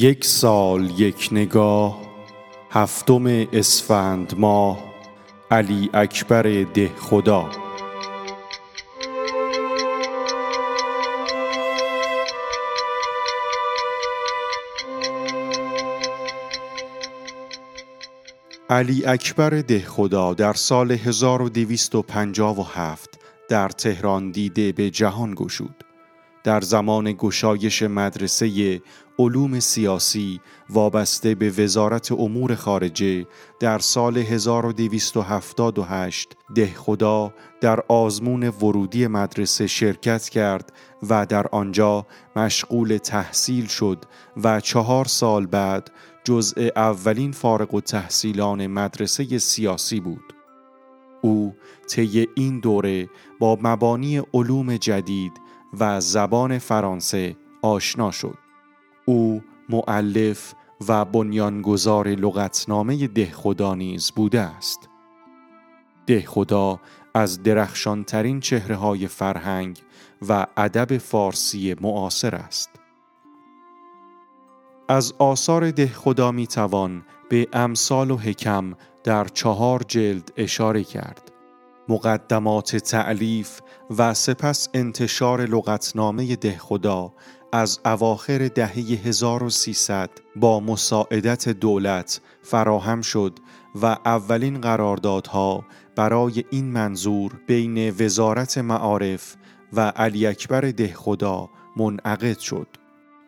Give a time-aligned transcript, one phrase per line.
[0.00, 2.00] یک سال یک نگاه
[2.70, 4.78] هفتم اسفند ماه
[5.50, 6.42] علی اکبر
[6.74, 7.50] ده خدا
[18.70, 25.84] علی اکبر ده خدا در سال 1257 در تهران دیده به جهان گشود.
[26.44, 28.80] در زمان گشایش مدرسه
[29.20, 33.26] علوم سیاسی وابسته به وزارت امور خارجه
[33.60, 40.72] در سال 1278 ده خدا در آزمون ورودی مدرسه شرکت کرد
[41.10, 42.06] و در آنجا
[42.36, 44.04] مشغول تحصیل شد
[44.44, 45.90] و چهار سال بعد
[46.24, 50.34] جزء اولین فارغ و تحصیلان مدرسه سیاسی بود.
[51.22, 51.54] او
[51.88, 55.32] طی این دوره با مبانی علوم جدید
[55.80, 58.49] و زبان فرانسه آشنا شد.
[59.10, 60.54] او معلف
[60.88, 64.88] و بنیانگذار لغتنامه دهخدا نیز بوده است.
[66.06, 66.80] دهخدا
[67.14, 69.78] از درخشانترین چهره های فرهنگ
[70.28, 72.70] و ادب فارسی معاصر است.
[74.88, 78.74] از آثار دهخدا می توان به امثال و حکم
[79.04, 81.32] در چهار جلد اشاره کرد.
[81.88, 83.60] مقدمات تعلیف
[83.98, 87.12] و سپس انتشار لغتنامه دهخدا
[87.52, 93.38] از اواخر دهه 1300 با مساعدت دولت فراهم شد
[93.82, 95.64] و اولین قراردادها
[95.96, 99.36] برای این منظور بین وزارت معارف
[99.72, 102.68] و علی اکبر دهخدا منعقد شد.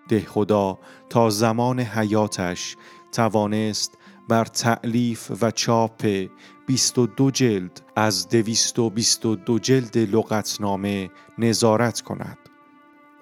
[0.09, 0.79] دهخدا
[1.11, 2.77] تا زمان حیاتش
[3.13, 6.27] توانست بر تعلیف و چاپ
[6.67, 12.39] 22 جلد از 222 جلد لغتنامه نظارت کند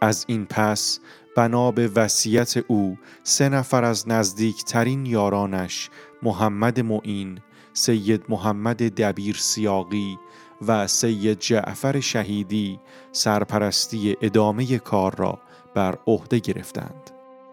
[0.00, 1.00] از این پس
[1.36, 5.90] بنا به وصیت او سه نفر از نزدیکترین یارانش
[6.22, 7.38] محمد معین
[7.72, 10.18] سید محمد دبیر سیاقی
[10.66, 12.80] و سید جعفر شهیدی
[13.12, 15.38] سرپرستی ادامه کار را
[15.74, 17.10] بر عهده گرفتند.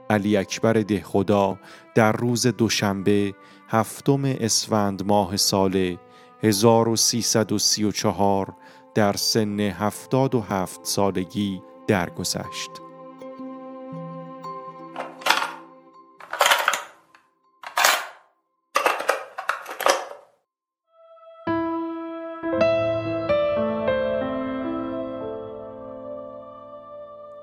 [0.09, 1.59] علی اکبر ده خدا
[1.96, 3.34] در روز دوشنبه
[3.68, 5.97] هفتم اسفند ماه سال
[6.44, 8.53] 1334
[8.96, 12.72] در سن 77 سالگی درگذشت.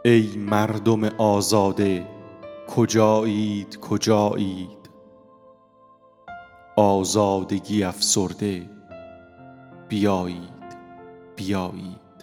[0.07, 2.07] ای مردم آزاده
[2.77, 4.91] کجایید کجایید
[6.77, 8.71] آزادگی افسرده
[9.89, 10.77] بیایید
[11.37, 12.14] بیایید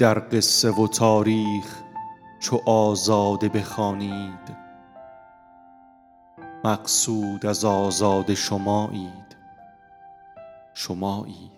[0.00, 1.82] در قصه و تاریخ
[2.38, 4.56] چو آزاده بخوانید.
[6.64, 9.36] مقصود از آزاد شمایید.
[10.74, 11.50] شمایید.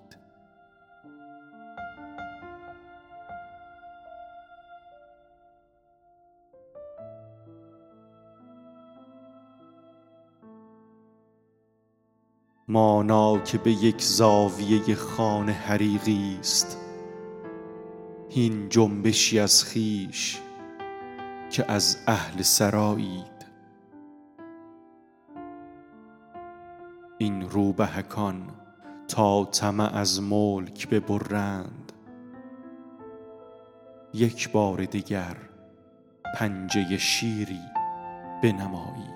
[12.68, 16.81] مانا که به یک زاویه خانه حریقی است.
[18.34, 20.40] هین جنبشی از خیش
[21.50, 23.46] که از اهل سرایید.
[27.18, 28.50] این روبهکان
[29.08, 31.92] تا طمع از ملک ببرند.
[34.14, 35.36] یک بار دیگر
[36.38, 37.60] پنجه شیری
[38.42, 39.11] بنمایید